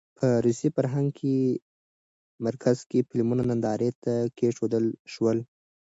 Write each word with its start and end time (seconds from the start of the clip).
په 0.17 0.27
روسي 0.45 0.69
فرهنګي 0.75 1.39
مرکز 2.45 2.77
کې 2.89 2.99
فلمونه 3.09 3.43
نندارې 3.49 3.89
ته 4.03 4.13
کېښودل 4.37 4.85
شول. 5.13 5.37